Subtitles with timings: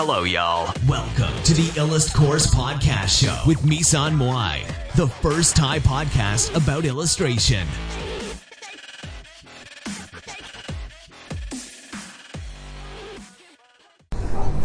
[0.00, 0.74] Hello, y'all.
[0.88, 6.82] Welcome to the Illust Course Podcast Show with Misan Moai, the first Thai podcast about
[6.92, 7.64] illustration.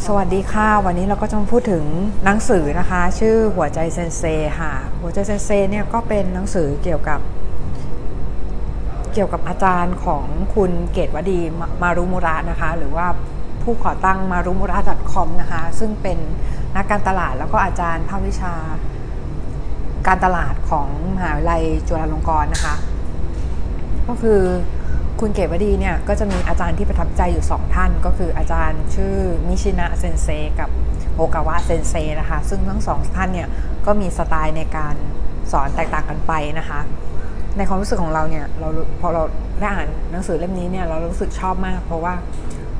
[0.06, 1.84] สวัสดีค่ะ วันนี้เราก็จะมาพูดถึง
[2.26, 4.24] หนังสือนะคะ ชื่อหัวใจเซนเซ
[4.60, 7.20] ค่ะ หัวใจเซนเซเนี่ยก็เป็นหนังสือเกี่ยวกับ
[9.14, 10.24] เกี่ยวกับอาจารย์ของ
[10.56, 11.40] คุณเกตวดี
[11.82, 13.08] มารุมุระนะคะ หรือว่า
[13.64, 14.80] ผู้ก่อตั้งมารุมุระ
[15.14, 16.18] .com นะคะซึ่งเป็น
[16.76, 18.54] นักการตลาดแล้วก็อาจารย์ภาควิชา
[20.08, 22.76] การตลาดของมหาวิทยาลัยจุฬาลงกรณ์นะคะ
[24.08, 24.42] ก็คือ
[25.20, 29.16] คุณเกศวดีเนี่ยก็จะมีอาจารย์ที่ประทับใจอยู่ 2 ท่าน ก็คืออาจารย์ชื่อ
[29.48, 30.28] มิชินะเซนเซ
[30.60, 30.70] กับ
[31.16, 33.48] โอกาวะเซนเซนะคะ ซึ่งทั้งสองท่านเนี่ย
[33.86, 34.96] ก็มีสไตล์ในการ
[35.52, 36.80] สอนแตกต่างกันไปนะคะ
[37.58, 38.68] ในความรู้สึกของเราเนี่ยเรา
[39.00, 39.24] พอเรา
[39.60, 42.14] ได้อ่านหนังสือเล่มนี้เนี่ยเรารู้สึกชอบมาก เพราะว่า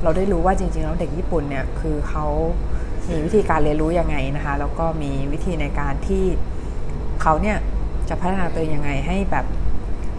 [0.02, 2.26] เราได้รู้ว่าจริงๆแล้วเด็กญี่ปุ่นเนี่ยคือเขา
[3.10, 6.24] มีวิธีการเรียนรู้ยังไงนะคะแล้วก็มีวิธีในการที่
[7.22, 7.56] เขาเนี่ย
[8.08, 9.46] จะพัฒนาตัวเองยังไงให้แบบ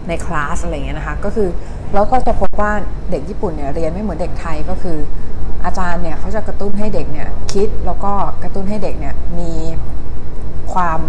[0.08, 1.48] ในคลาสอะไรเงี้ยนะคะก็คือ
[1.94, 2.72] เราก็จะพบว่า
[3.10, 4.98] เด็กญี่ปุ่นเนี่ยเรียนไม่เหมือนเด็กไทยก็คือ
[5.64, 9.52] อาจารย์เนี่ยเขาจะกระตุ้นให้เด็กเนี่ยคิดแล้วก็กระตุ้นให้เด็กเนี่ยมี
[10.72, 11.00] ความ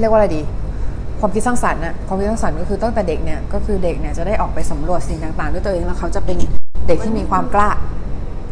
[0.00, 0.42] เรียกว่าอะไรดี
[1.20, 6.36] ความคิดสร้างสรรค์นะความคิดสร้างสรรค์ก็คือตั้งแต่เด็กเนี่ยก็คือเด็กเนี่ยจะได้ออกไปสำรวจสิ่งต่างๆ ด้วยตัวเองแล้วเขาจะเป็น
[6.86, 7.70] เด็กที่มีความกล้า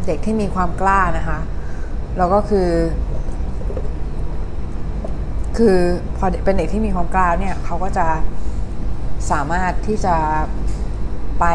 [0.07, 1.39] เด็กที่มีความกล้านะคะ
[2.17, 2.69] แล้วก็คือ
[5.57, 5.77] คือ
[6.17, 8.07] พอเป็นเด็กที่มีความกล้าเนี่ยเขาก็จะ
[9.31, 10.15] สามารถที่จะ
[11.39, 11.45] ไป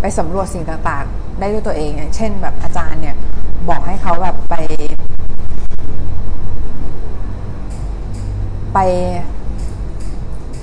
[0.00, 3.16] ไปสำรวจสิ่งต่างๆ ได้ด้วยตัวเองอย่างเช่นแบบอาจารย์เนี่ย
[3.68, 4.54] บอกให้เขาแบบไป
[8.74, 8.78] ไป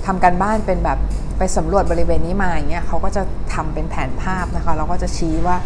[0.05, 0.99] ทำการบ้านเป็นแบบ
[1.39, 3.21] ไปสำรวจบริเวณนี้มาอย่างเงี้ยเขาก็จะ
[3.53, 5.57] ทำเป็นแผนภาพนะคะแล้วก็จะชี้ว่า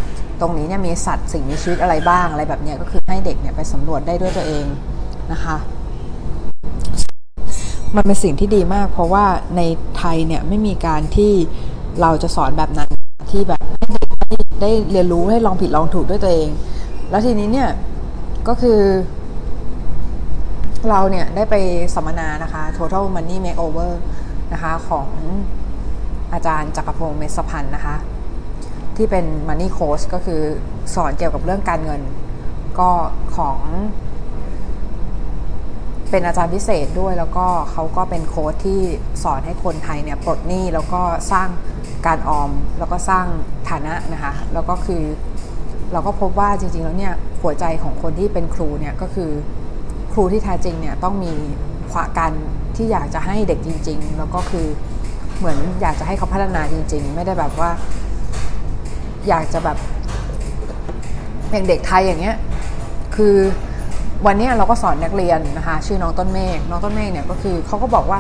[0.41, 4.65] ตรงนี้เนี่ยมีสัตว์สิ่งมีชีวิตอะไรบ้างอะไรแบบเนี้ยก็คือให้เด็กเนี่ยไปสำรวจได้ด้วยตัวเอง
[5.31, 5.57] นะคะ
[7.95, 9.25] มันเป็นสิ่งที่ดีมาก เพราะว่า
[9.57, 9.61] ใน
[9.97, 11.31] ไทยเนี่ยไม่มีการที่
[12.01, 12.89] เราจะสอนแบบนั้น
[13.31, 16.49] ที่แบบให้เด็กได้ได้เรียนรู้ให้ลองผิดลองถูกด้วยตัวเอง
[17.09, 17.69] แล้วทีนี้เนี่ย
[18.47, 18.79] ก็คือ
[20.89, 21.55] เราเนี่ยได้ไป
[21.95, 23.91] สัมมนานะคะ Total Money Makeover
[24.53, 25.07] นะคะของ
[26.33, 27.95] อาจารย์จักรพงศ์เมษพันธ์นะคะ
[28.95, 30.41] ที่เป็น Money Coach ก็คือ
[30.95, 32.01] สอนเกี่ยวกับเรื่องการเงิน
[32.79, 32.89] ก็
[33.35, 33.59] ของ
[36.09, 38.81] เป็นอาจารย์พิเศษด้วยแล้วก็เขาก็เป็นโค้ชที่
[39.23, 41.01] สอนให้คนไทยเนี่ยปลดหนี้แล้วก็
[41.31, 41.49] สร้าง
[42.07, 43.25] การออมแล้วก็สร้าง
[43.69, 45.03] ฐานะนะคะ แล้วก็คือ
[45.93, 49.31] เราก็พบว่าจริงๆแล้วเนี่ยหัวใจของคนที่เป็นครูเนี่ยก็คือ
[50.13, 51.33] ครูที่แท้จริงเนี่ยต้องมี
[51.91, 52.31] ความการ
[52.75, 54.67] ที่อยากจะให้เด็กจริง ๆ แล้วก็คือ
[55.43, 57.69] เหมือนอยากจะให้เขาพัฒนาจริง ๆ ไม่ได้แบบว่า
[59.29, 59.77] อยากจะแบบ
[61.51, 62.37] อย่างเด็กไทยอย่างเงี้ย
[63.15, 63.35] คือ
[64.25, 68.19] วันนี้เราก็สอนนักเรียนนะคะชื่อน้องต้นเมฆน้องต้นเมฆเนี่ยก็คือเขาก็บอกว่า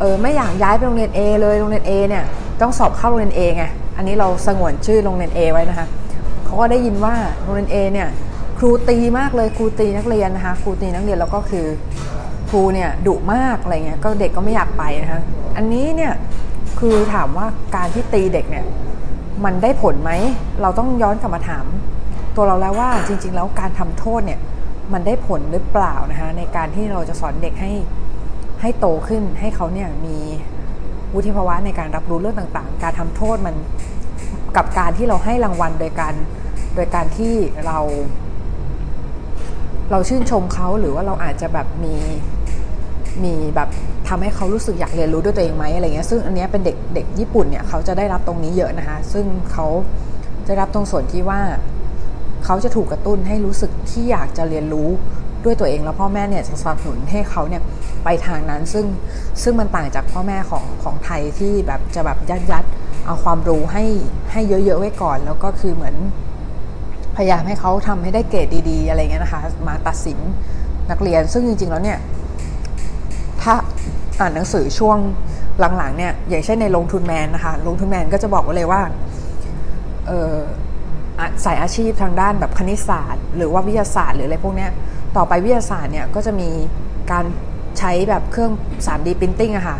[0.00, 2.24] เออไม่อยากย้ายไปโรงเรียน A เลยโรงเรียน A เนี่ย
[2.60, 3.64] ต้องสอบเข้าโรงเรียน A ไง
[3.96, 5.86] อันนี้เราสงวนชื่อโรงเรียน A ไว้นะคะ
[6.44, 8.08] เขาก็ได้ยินว่าโรงเรียน A เนี่ย
[8.58, 11.66] ครูตีมากเลยครูตีนักเรียนนะคะครูตีนักเรียนแล้วก็คือ
[12.52, 15.20] ครูเนี่ยดุมากอะไรเงี้ยก็เด็กก็ไม่อยากไปนะคะ
[15.56, 16.12] อันนี้เนี่ย
[16.80, 17.46] คือถามว่า
[17.76, 18.64] การที่ตีเด็กเนี่ย
[19.44, 20.10] มันได้ผลไหม
[20.62, 21.64] เราต้องย้อนกลับมาถาม
[22.36, 24.40] ตัวเราแล้วว่าจริง ๆ แล้วการทำโทษเนี่ย
[24.92, 27.72] มันได้ผลหรือเปล่านะคะในการที่เราจะสอนเด็กให้
[28.60, 30.18] ให้โตขึ้นให้เขาเนี่ยมี
[31.14, 33.54] วุฒิภาวะในการรับรู้เรื่องต่างๆ การทำโทษมัน
[34.56, 36.14] กับการที่เราให้รางวัลโดยการ
[36.74, 37.34] โดยการที่
[37.66, 37.78] เรา
[39.90, 41.96] เราชื่นชมเขาหรือว่าเราอาจจะแบบมี
[43.24, 43.68] มีแบบ
[44.08, 49.66] ทำให้เขารู้สึกอยากเรียนรู้ด้วยตัวเองไหมอะไรเงี้ยซึ่งอันนี้เป็นเด็กเด็กญี่ปุ่นเนี่ยเขาจะได้รับตรงนี้เยอะนะคะ ซึ่งเขา
[50.46, 51.40] จะรับตรงส่วนที่ว่า
[52.44, 54.88] เขาจะถูกกระตุ้นให้รู้สึกที่อยากจะเรียนรู้
[55.44, 57.62] ด้วยตัวเองแล้วพ่อแม่เนี่ยจะสนับสนุนให้เขาเนี่ย
[58.04, 58.86] ไปทางนั้นซึ่ง
[59.42, 62.64] ซึ่งมันต่างจากพ่อแม่ของของไทยที่แบบจะแบบยัดยัด
[63.06, 63.84] เอาความรู้ให้
[64.32, 65.96] ให้เยอะๆไว้ก่อน แล้วก็คือเหมือน
[67.16, 70.18] พยายามให้เขาทำให้ได้เกรดดี ๆ อะไรเงี้ยนะคะ มาตัดสิน
[70.90, 71.98] นักเรียนซึ่งจริงๆแล้วเนี่ย
[74.22, 74.98] อ่านหนังสือช่วง
[75.76, 78.82] หลังๆเนี่ยอย่างเช่นในลงทุนแมนนะคะลงทุนแมนก็จะบอกไว้เลยว่า
[80.06, 80.34] เออ
[81.44, 84.70] สายอาชีพทางด้านแบบคณิตศาสตร์ หรือว่าวิทยาศาสตร์หรืออะไรพวกเนี้ย
[85.16, 86.48] ต่อไปวิทยาศาสตร์เนี่ยก็จะมี
[87.10, 87.24] การ
[87.78, 88.52] ใช้แบบเครื่อง
[88.86, 89.78] 3D printing อะค่ะ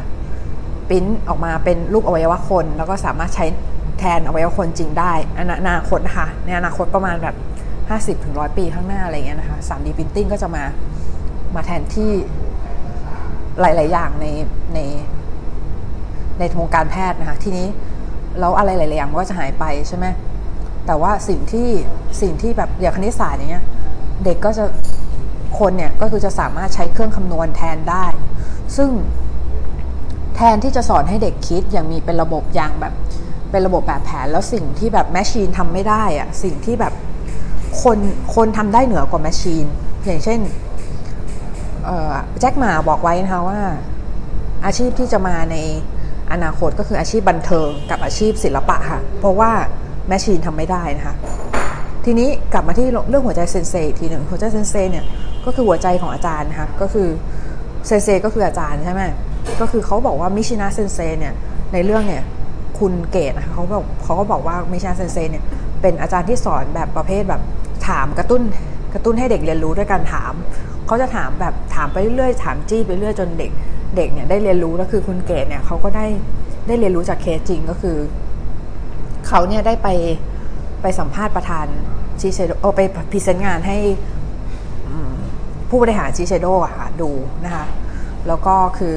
[0.89, 3.47] พิมพ์ออกมาเป็นรูปอวัยวะคน แล้วก็สามารถใช้
[3.99, 7.37] แทนอวัยวะคนจริงได้อนาคตนะคะในอนาคตประมาณแบบ
[8.19, 10.65] 50ถึง100 ปีข้างหน้าอะไรเงี้ยนะคะ 3D printing ก็จะมา
[11.55, 12.11] มาแทนที่
[13.61, 14.27] หลาย ๆ อย่างใน
[14.75, 14.79] ใน
[16.39, 17.67] ในวงการแพทย์นะคะทีนี้
[18.39, 20.07] แล้วอะไรหลาย ๆ อย่างมันก็จะหายไปใช่ไหม
[20.87, 21.69] แต่ว่าสิ่งที่
[22.21, 23.65] สิ่งที่แบบอย่างคณิตศาสตร์อย่างเงี้ย
[24.25, 24.65] เด็กก็จะ
[25.59, 28.07] คนเนี่ยก็คือจะสามารถใช้เครื่องคำนวณแทนได้
[28.77, 28.91] ซึ่ง
[30.37, 32.95] แทนที่จะสอนให้เด็กคิดอย่างมีเป็นระบบอย่างแบบ
[33.51, 36.95] เป็นระบบแบบแผนแล้วสิ่งที่แบบ machine ทำไม่ได้อะสิ่งที่แบบ
[37.83, 37.99] คน
[38.35, 39.67] คนทำได้เหนือกว่า machine
[40.07, 40.41] อย่างเช่น
[42.41, 43.61] แจ็คหม่าบอกไว้นะคะว่า
[44.65, 45.57] อาชีพที่จะมาใน
[46.33, 49.51] อนาคตก็คืออาชีพบันเทิงกับอาชีพศิลปะค่ะ เพราะว่า
[50.09, 51.15] machine ทำไม่ได้นะคะ
[52.05, 55.05] ทีนี้กลับมาที่เรื่องหัวใจเซนเซทีหนึ่งหัวใจเซนเซเนี่ย
[55.45, 57.09] ก็คือหัวใจของอาจารย์นะคะก็คือ
[57.87, 59.03] เซนเซก็คืออาจารย์ใช่ไหม
[59.61, 61.35] ก็คือเขาบอกว่ามิชินะเซนเซเนี่ย
[61.73, 62.23] ในเรื่องเนี่ย
[62.79, 65.45] คุณเกตนะคะเขาบอกเขาก็บอกว่ามิชินะเซนเซเนี่ย
[65.81, 67.43] เป็นอาจารย์ที่สอนแบบประเภทแบบ
[67.89, 68.43] ถามกระตุ้น
[68.95, 70.33] กระตุ้นให้เด็กเรียนรู้ด้วยการถาม
[70.87, 73.51] เขาจะถามแบบถามไปเรื่อยถามจี้ไปเรื่อยจนเด็ก
[73.97, 76.07] เด็กเนี่ยได้เรียนรู้แล้วคือคุณเกตเนี่ยเขาก็ได้
[76.67, 77.97] ได้เรียนรู้จากเคสจริงก็คือ
[79.27, 79.89] เขาเนี่ยได้ไป
[80.83, 81.67] ไปสัมภาษณ์ประธาน
[82.21, 82.81] ชิเซโด้ไป
[83.11, 83.79] present งานให้
[85.69, 87.11] ผู้บริหารชีเชโดอะค่ะดู
[87.45, 87.65] นะคะ
[88.27, 88.97] แล้วก็คือ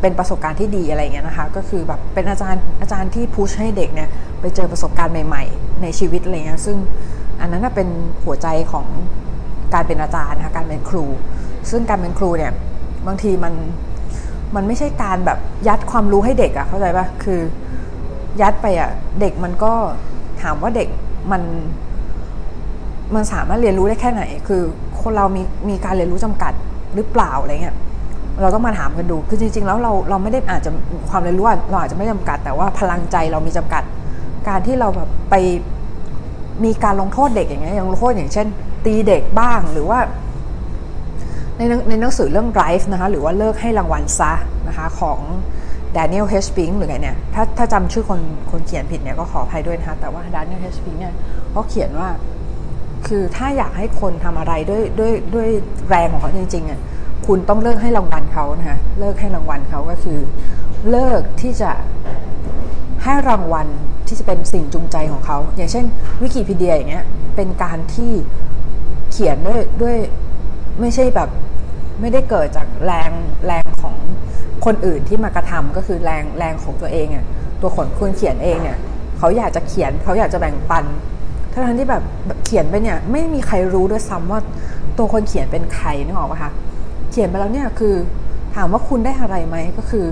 [0.00, 4.08] เป็นประสบการณ์ที่ดีอะไรเงี้ยนะคะ ก็คือแบบเป็นอาจารย์อาจารย์ที่พุชให้เด็กเนี่ย
[4.40, 6.76] ไปเจอประสบการณ์ใหม่ ๆ ในชีวิตอะไรเงี้ยซึ่ง
[7.40, 7.88] อันนั้นเป็น
[8.24, 8.86] หัวใจของ
[9.74, 11.04] การเป็นอาจารย์นะคะการเป็นครู
[11.70, 12.52] ซึ่งการเป็นครูเนี่ย
[13.06, 13.54] บางทีมัน
[14.56, 15.38] มันไม่ใช่การแบบ
[15.68, 17.40] ยัดความรู้ให้เด็กอะเข้าใจปะคือ
[18.40, 19.72] ยัดไปอะเด็กมันก็
[20.42, 20.88] ถามว่าเด็ก
[21.32, 21.42] มัน
[23.14, 24.62] มันสามารถเรียนรู้ได้แค่ไหน คือ
[25.00, 26.52] คนเรามีมีการเรียนรู้จำกัด
[26.94, 27.76] หรือเปล่าอะไรเงี้ย
[28.40, 30.70] เราต้องมาถามกันดู คือจริง ๆ แล้วเราเราไม่ได้อาจจะ
[31.10, 33.82] ความเรียนรู้เราอาจจะไม่จำกัด แต่ว่าพลังใจเรามีจำกัด
[34.48, 35.34] การที่เราแบบไป
[36.64, 38.46] มีการลงโทษเด็กอย่างเงี้ยอย่างลงโทษอย่างเช่น
[38.84, 39.98] ตีเด็กบ้างหรือว่า
[41.56, 44.32] ในในหนังสือเรื่อง Drive นะคะหรือว่าเลิกให้รางวัลซะ
[44.68, 45.18] นะคะของ
[45.96, 46.48] Daniel H.
[46.56, 48.20] Pink หรือไงเนี่ยถ้าถ้าจำชื่อคน
[48.50, 50.78] คนเขียนผิดเนี่ยก็ขออภัยด้วยนะคะแต่ว่า Daniel H.
[50.84, 51.14] Pink เนี่ย
[51.50, 52.08] เขาเขียนว่า
[53.08, 55.48] คือถ้าอยากให้คนทำอะไรด้วยด้วยด้วย
[55.88, 56.80] แรงของเขาจริงๆอะ
[57.26, 60.18] คุณต้องเลิกให้รางวัลเขานะคะเลิกให้รางวัลเขาก็คือ
[60.90, 61.70] เลิกที่จะ
[63.08, 63.68] ให้รางวัล
[64.06, 65.84] ที่จะเป็นสิ่งจูงใจของเขา อย่างเช่น
[66.22, 67.04] วิกิพีเดียอย่างเงี้ย
[67.36, 68.12] เป็นการที่
[69.12, 69.96] เขียนด้วยด้วย
[70.80, 71.28] ไม่ใช่แบบ
[72.00, 73.10] ไม่ได้เกิดจากแรง
[73.46, 73.96] แรงของ
[74.64, 77.24] คนอื่นที่มากระทำก็คือแรงแรงของตัวเองอะ
[77.60, 78.78] ตัวคนคนเขียนเองเนี่ย
[79.18, 80.84] เขาอยากจะเขียนเขาอยากจะแบ่งปัน
[81.52, 82.02] ทั้งที่แบบ
[82.44, 84.40] เขียนไปเนี่ยไม่มีใครรู้ด้วยซ้ำว่า
[84.98, 86.52] ตัวคนเขียนเป็นใครนึกออกปะคะ
[87.10, 87.94] เขียนไปแล้วเนี่ยคือ
[88.54, 90.06] ถามว่าคุณได้อะไรไหมก็คือ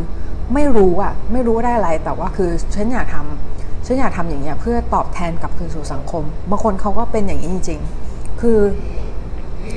[0.54, 8.58] ไม่รู้อะไม่รู้ได้อะไรแต่ว่าคือฉันอยากทำฉันอยากทำอย่างเงี้ยเพื่อตอบแทนกลับคืนสู่สังคม บางคนเขาก็เป็นอย่างนี้จริง ๆ คือ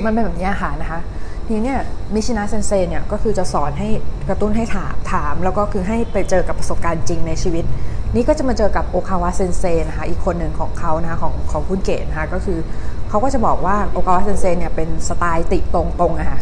[0.04, 1.00] มันเป็นแบบนี้ค่ะนะคะ
[1.46, 1.80] ทีนี้เนี่ย
[2.14, 3.88] มิชินะเซนเซเนี่ยก็คือจะสอนให้
[4.28, 7.64] กระตุ้นให้ถามถาม แล้วก็คือให้ไปเจอกับประสบการณ์จริงในชีวิต
[8.14, 12.58] นี้ก็จะมาเจอกับโอคาวะเซนเซนะคะอีกคนหนึ่งของเขานะคะของของคุณเกตนะคะก็คือ
[13.08, 16.40] เขาก็จะบอกว่าโอคาวะเซนเซเนี่ยเป็นสไตล์ติตรงตรงอะค่ะ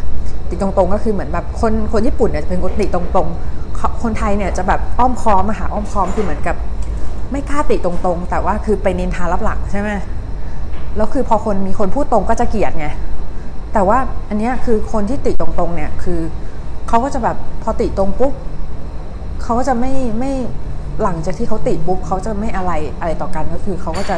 [0.49, 3.27] ติตรงตรงก็คือเหมือนแบบคนคนญี่ปุ่นเนี่ยจะเป็นคนติตรงตรง
[4.03, 6.55] คนไทยเนี่ยจะแบบอ้อมค้อมอะค่ะอ้อมค้อมคือเหมือนกับ
[7.31, 9.89] ไม่กล้าติตรงตรงแต่ว่าคือไปนินทารับหลังใช่ไหม
[10.97, 12.87] แล้วคือพอคนมีคนพูดตรงก็จะเกลียดไง
[13.73, 13.97] แต่ว่า
[14.29, 16.19] อันนี้คือคนที่ติตรงๆเนี่ยคือ
[16.87, 18.33] เขาก็จะแบบพอติตรงปุ๊บ
[19.43, 20.31] เขาก็จะไม่ไม่
[21.03, 24.15] หลังจากที่เขาติปุ๊บเขาจะไม่อะไรอะไรต่อกันก็คือเขาก็จะ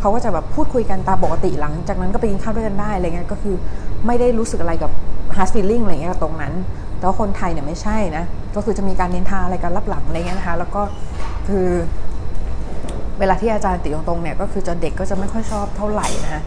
[0.00, 3.54] เขาก็จะแบบพูดคุยกันตามปกติหลังจากนั้นก็ไปกินข้าวด้วยกันได้อะไรเงี้ยก็คือ
[4.06, 4.90] ไม่ได้รู้สึกอะไรกับ
[5.36, 6.52] hard feeling อะไรเงี้ยตรงนั้น
[7.04, 8.24] แต่ว่าคนไทยเนี่ยไม่ใช่นะ
[8.56, 10.82] ก็คือจะมีการเน้นทาอะไรกันรับหลังอะไรเงี้ยนะคะ แล้วก็
[11.48, 11.68] คือ
[13.18, 16.42] เวลาที่อาจารย์ติตรงๆเนี่ยก็คือจะเด็กก็จะไม่ค่อยชอบเท่าไหร่นะคะ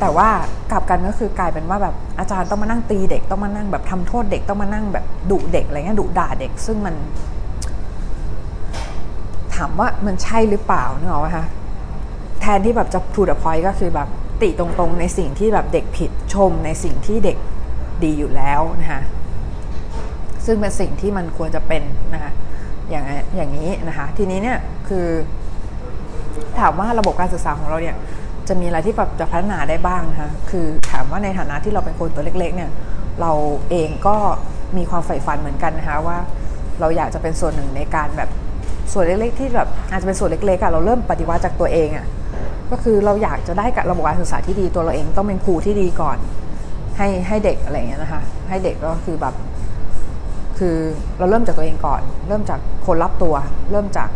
[0.00, 0.28] แต่ว่า
[0.70, 6.94] กลับกันก็คือกลายเป็นว่าแบบอาจารย์ต้องมานั่งตีเด็กต้องมานั่งแบบทำโทษเด็กต้องมานั่งแบบดุเด็กอะไรเงี้ยดุด่าเด็ก ซึ่งมัน
[9.54, 11.44] ถามว่ามันใช่หรือเปล่าเนอะคะ
[12.40, 14.08] แทนที่แบบจะพูดอพอยก็คือแบบ
[14.42, 17.36] ติตรงๆในสิ่งที่แบบเด็กผิดชมในสิ่งที่เด็ก
[18.04, 19.02] ดีอยู่แล้วนะคะ
[20.46, 21.82] ซึ่งเป็นสิ่งที่มันควรจะเป็น
[22.14, 22.32] นะคะ
[22.90, 23.04] อย่าง
[23.36, 25.06] อย่างนี้นะคะ ทีนี้เนี่ยคือ
[26.58, 27.96] ถามว่าระบบการศึกษาของเราเนี่ย
[28.48, 32.70] จะมีอะไรที่แบบจะพัฒนาได้บ้างนะคะคือถามว่าในฐานะที่เราเป็นคนตัวเล็ก ๆ เนี่ย
[33.20, 33.32] เรา
[33.70, 34.16] เองก็
[34.76, 36.18] มีความใฝ่ฝันเหมือนกันนะคะว่า
[36.80, 38.30] เราอยากจะเป็นส่วนหนึ่งในการแบบ
[38.92, 42.06] ส่วนเล็ก ๆ ที่แบบอาจจะเป็นส่วนเล็กๆอะเราเริ่มปฏิวัติจากตัวเองอะ
[42.70, 46.18] ก็คือเราอยากจะได้กับระบบการศึกษาที่ดีตัวเราเองต้องเป็นครูที่ดีก่อน
[46.96, 49.34] ให้ให้เด็กอะไรเงี้ยนะคะ ให้เด็กก็คือแบบ
[50.60, 50.76] คือ
[51.18, 53.34] เราเริ่มจากตัวเองก่อน เริ่มจากคนรับตัว
[53.70, 54.08] เริ่มจาก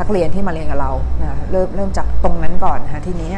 [0.00, 3.32] นักเรียนที่มาเรียนกับเรานะเริ่มเริ่มจากตรงนั้นก่อนนะคะทีนี้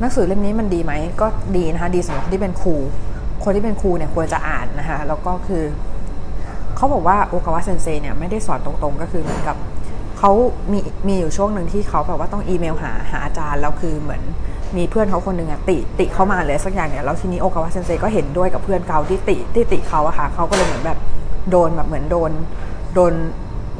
[0.00, 2.76] หนังสือเล่มนี้มันดีไหมก็ดีนะคะดีสำหรับคนที่เป็นครู
[3.44, 5.64] คนที่เป็นครูเนี่ยควรจะอ่านนะคะแล้วก็คือ
[6.76, 9.56] เขาบอกว่าโอกาวะเซนเซเนี่ยไม่ได้สอนตรงๆ ก็คือเหมือนกับ
[10.18, 10.34] เขเขา
[10.72, 14.22] มีมีอยู่ช่วงหนึ่งที่เขาแบบว่าต้องอีเมลหาหาอาจารย์แล้วคือเหมือน
[14.76, 20.98] มีเพื่อนเขาคนหนึ่งอะติติเข้ามาเลยสักอย่างเนี่ยแล้วทีนี้โอกาวะเซนเซก็เห็นด้วยกับเพื่อนเขาที่ติที่ติเขาอะค่ะเขาก็เลยเหมือนแบบ
[21.50, 22.30] โดนแบบเหมือนโดน
[22.94, 23.12] โดน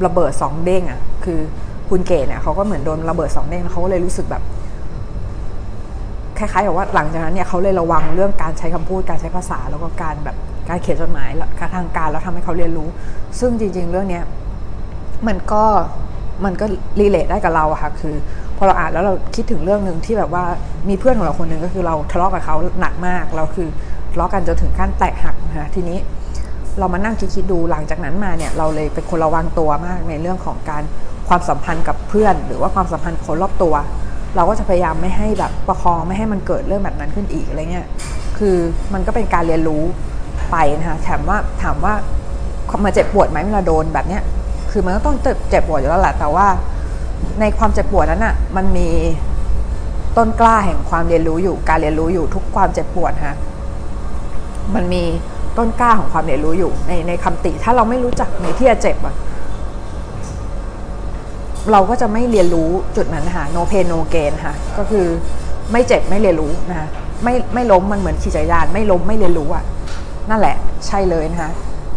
[0.06, 1.40] ระเบิดสองเด้งอะคือ
[1.88, 4.42] คุณเกศเนี่ยเขาก็เหมือนโดนระเบิดสองเด้งแล้วเขาก็เลยรู้สึกแบบ
[6.38, 10.36] คล้ายๆกับว่าหลังจากนั้นเนี่ยเขาเลยระวังเรื่องการใช้คำพูดการใช้ภาษาแล้วก็การแบบ
[10.68, 11.28] การเขียนจดหมาย
[11.58, 12.88] การทางการแล้วทำให้เขาเรียนรู้
[13.40, 14.24] ซึ่งจริง ๆ เรื่องเนี้ย
[15.26, 15.64] มันก็
[16.44, 16.66] มันก็
[17.00, 18.14] รีเลทได้กับเราอะค่ะคือ
[18.56, 20.44] พอเราอ่านแล้วเราคิดถึงเรื่องหนึ่งที่แบบว่า
[20.88, 23.68] มีเพื่อนของเราคนหนึ่งก็คือเราทะเลาะกับเขาหนักมากเราคือ
[24.12, 25.98] ทะเลาะกันจนถึงขั้นแตกหักนะคะทีนี้
[26.78, 30.82] เรามานั่งคิดดูหลังจากนั้นมาเนี่ยเราเลยเป็นคนระวังตัวมากในเรื่องของการ
[31.28, 33.74] ความสัมพันธ์กับเพื่อน หรือว่าความสัมพันธ์คนรอบตัว
[34.36, 37.86] เราก็จะพยายามไม่ให้แบบประคองไม่ให้มันเกิดเรื่องแบบนั้นขึ้นอีกอะไรเงี้ย
[38.38, 38.56] คือ
[38.92, 39.82] มันก็เป็นการเรียนรู้
[40.50, 41.94] ไปนะคะถามว่าถามว่า
[42.84, 44.22] มาเจ็บปวดไหมเวลาโดนแบบเนี้ย
[44.70, 45.16] คือมันก็ต้อง
[45.50, 46.46] เจ็บปวดอยู่แล้วแหละแต่ว่า
[47.40, 48.88] ในความเจ็บปวดนั้นอะ่ะมันมี
[50.16, 53.36] ต้นกล้าแห่งความเรียนรู้อยู่การเรียนรู้อยู่ทุกความเจ็บปวดฮะ
[54.74, 55.02] มันมี
[55.58, 59.14] ต้นกล้าของความเรียนรู้อยู่ในในคำติ ถ้าเราไม่รู้จักในที่จะเจ็บอะ
[61.72, 65.06] เราก็จะไม่เรียนรู้จุดนั้นนะคะ no pain no gain ค่ะ ก็คือ
[65.72, 66.86] ไม่เจ็บไม่เรียนรู้นะคะ
[67.24, 69.64] ไม่ไม่ล้มมันเหมือนขี่จักรยาน ไม่ล้มไม่เรียนรู้อะ
[70.30, 70.56] นั่นแหละ
[70.86, 71.50] ใช่เลยนะคะ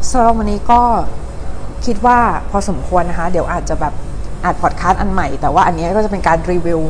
[0.10, 0.82] สำหรับวันนี้ก็
[1.86, 2.20] คิดว่า
[2.52, 3.94] พอสมควรนะคะ เดี๋ยวอาจจะแบบ
[4.46, 6.82] อัดพอดคาสต์อันใหม่ แต่ว่าอันนี้ก็จะเป็นการรีวิว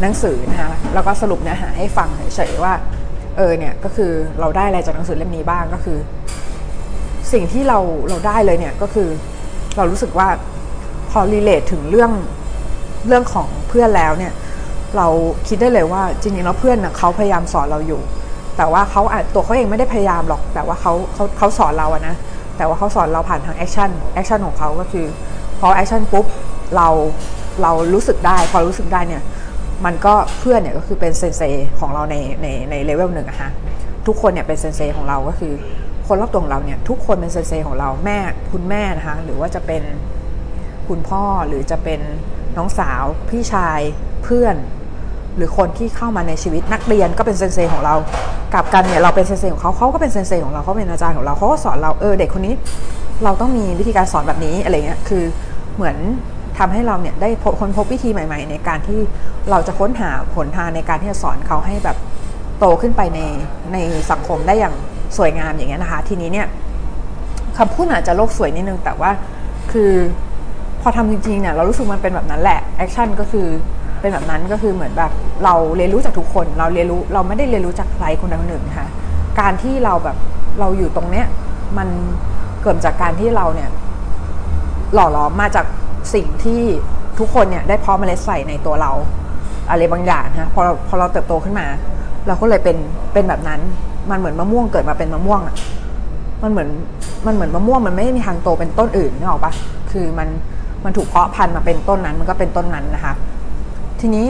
[0.00, 2.72] หนังสือนะคะ แล้วก็สรุปเนื้อหาให้ฟังเฉยๆว่า
[3.36, 5.98] เออเนี่ยก็คือเราได้อะไรจากหนังสือเล่มนี้บ้างก็คือ
[7.32, 9.08] สิ่งที่เราเราได้เลยเนี่ยก็คือ
[9.76, 10.28] เรารู้สึกว่า
[11.10, 12.12] พอรีเลทถึงเรื่อง
[13.06, 14.32] เรื่องของเพื่อนแล้วเนี่ย
[14.96, 15.06] เรา
[15.48, 18.00] คิดได้เลยว่าจริงๆแล้วเพื่อนนะเขาพยายามสอนเราอยู่
[18.56, 22.14] แต่ว่าเขาอาจตัวเขาเองไม่ได้พยายามหรอก แต่ว่าเขาเขาเขาสอนเราอะนะ
[22.56, 25.06] แต่ว่าเขาสอนเราผ่านทาง action action ของเขาก็คือ
[25.60, 26.26] พอ action ปุ๊บ
[26.76, 26.88] เรา
[27.62, 29.22] เรารู้สึกได้ พอรู้สึกได้เนี่ย
[29.84, 31.42] มันก็เพื่อนเนี่ยก็คือเป็นเซนเซ
[31.80, 33.50] ของเราในในในเลเวลหนึ่งอะฮะ
[34.06, 35.52] ทุกคนเนี่ยเป็นเซนเซของเราก็คือ
[36.06, 38.18] คนรอบตัวของเราเนี่ยทุกคนเป็นเซนเซของเราแม่
[38.52, 39.82] คุณแม่นะคะหรือว่าจะเป็น
[40.88, 42.00] คุณพ่อหรือจะเป็น
[42.56, 43.80] น้องสาวพี่ชาย
[44.24, 44.56] เพื่อน
[45.36, 47.94] หรือคนที่เข้ามาในชีวิตนักเรียนก็เป็นเซนเซของเรา
[48.54, 52.54] กับกันเนี่ยเราเป็นเซนเซของเขาเขาก็เป็นเซนเซของเราเขาเป็นอาจารย์ของเราเขาก็สอนเราเออเด็กคนนี้
[53.24, 55.24] เราต้องมีวิธีการสอนแบบนี้อะไรเงี้ยคือ
[55.76, 55.96] เหมือน
[56.62, 57.28] ทำให้เราเนี่ยได้
[57.60, 59.00] ค้นพบวิธีใหม่ ๆ ในการที่
[59.50, 61.96] เราจะค้นหาผลทางในการที่จะสอนเขาให้แบบ
[62.58, 63.20] โตขึ้นไปใน
[63.72, 63.78] ใน
[64.10, 64.74] สังคมได้อย่าง
[65.16, 66.46] สวยงามอย่างเงี้ยนะคะ ทีนี้เนี่ย
[67.58, 69.10] คำพูดอาจจะโลกสวยนิดนึง แต่ว่า
[69.72, 69.92] คือ
[70.80, 73.46] พอทำจริงๆเนี่ยเรารู้สึกมันเป็นแบบนั้นแหละ action ก็คือ
[74.00, 75.12] เป็นแบบนั้นก็คือเหมือนแบบ
[75.44, 78.88] เราเรียนรู้จากทุกคน เราเรียนรู้เราไม่ได้เรียนรู้จากใครคนใดคนหนึ่งนะคะ
[79.40, 80.16] การที่เราแบบ
[80.60, 81.26] เราอยู่ตรงเนี้ย
[81.78, 81.88] มัน
[82.62, 83.70] เกิดจากการที่เราเนี่ย
[84.94, 85.66] หล่อหลอมมาจาก
[86.14, 86.62] สิ่งที่
[87.18, 88.92] ทุกคนเนี่ยได้เพร้อมเมล็ดใส่ในตัวเรา
[89.70, 91.66] อะไรบางอย่างนะพอพอเราเติบโตขึ้นมา
[92.26, 92.76] เราก็เลยเป็น
[93.12, 93.60] เป็นแบบนั้น
[94.10, 95.56] มันเหมือนมะม่วงเกิดมาเป็นมะม่วงอะ
[96.42, 96.68] มันเหมือน
[97.26, 99.52] มันเหมือนมะม่วงมันไม่มีทางโตเป็นต้นอื่นนึกออกปะ
[99.92, 100.28] คือมัน
[100.84, 103.12] มันถูกเพาะพันธุ์มาเป็นต้นนั้น มันก็เป็นต้นนั้นนะคะ
[104.00, 104.26] ทีนี้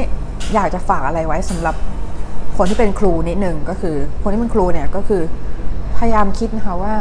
[0.55, 1.75] อยากจะฝากอะไรไว้สำหรับ
[2.57, 5.23] คนที่เป็นครูนิดนึงก็คือ คนที่เป็นครูเนี่ยก็คือ
[5.97, 6.95] พยายามคิดนะคะว่า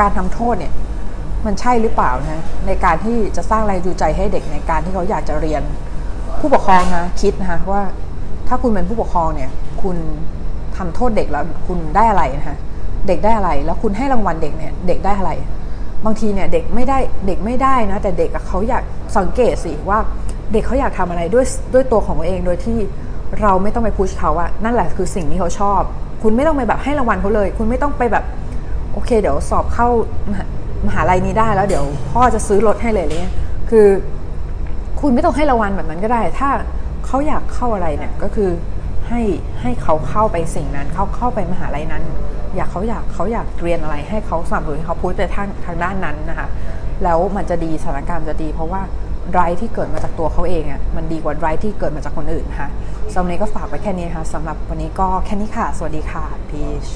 [0.00, 0.72] การทำโทษเนี่ย
[1.46, 5.62] มันใช่หรือเปล่านะในการที่จะสร้างแรงจูงใจให้เด็กในการที่เขาอยากจะเรียน
[6.40, 7.82] ผู้ปกครองนะคิดนะคะว่า
[8.48, 9.50] ถ้าคุณเป็นผู้ปกครองเนี่ย
[9.82, 9.96] คุณ
[10.76, 12.56] ทำโทษเด็กแล้วคุณได้อะไรนะคะ
[13.08, 15.32] เด็กได้อะไร แล้วคุณให้รางวัลเด็กเนี่ยเด็กได้อะไร
[16.04, 18.82] บางทีเนี่ยเด็กไม่ได้เด็กไม่ได้นะแต่เด็กเขาอยาก
[19.16, 19.98] สังเกตสิว่า
[20.52, 21.44] เด็กเขาอยากทำอะไรด้วย
[21.74, 22.78] ด้วยตัวของตัวเองโดยที่
[23.40, 25.82] เราไม่ต้องไปพุชเขาอะนั่นแหละคือสิ่งที่เขาชอบ
[26.22, 28.24] คุณไม่ต้องไปแบบให้รางวัลเขาเลย คุณไม่ต้องไปแบบ
[28.92, 29.88] โอเค เดี๋ยวสอบเข้า
[30.86, 33.32] มหาลัยนี้ได้แล้วเดี๋ยวพ่อจะซื้อรถให้เลยเลย
[33.70, 33.86] คือ
[35.00, 36.50] คุณไม่ต้องให้รางวัลแบบนั้นก็ได้ ถ้า
[37.06, 38.50] เขาอยากเข้าอะไรเนี่ยก็คือ
[39.08, 39.20] ให้
[39.60, 42.02] ให้เขาเข้าไปสิ่งนั้น เขาเข้าไปมหาลัยนั้น
[42.56, 46.48] อยากเขาอยากเขาอยากเรียนอะไรให้เขาสนับสนุนเขาพูดไปทางทางด้านนั้นนะคะ
[47.04, 48.82] แล้วมันจะดีสถานการณ์จะดี เพราะว่า
[49.32, 52.68] ไรที่เกิดมาจากตัวเขาเองอะ่ะมันดีกว่าไรที่เกิดมาจากคนอื่นค่ะ
[53.14, 56.86] สำหรับนี้ก็ฝากไว้แค่นี้ค่ะสำหรับวันนี้ก็แค่นี้ค่ะ สวัสดีค่ะพีช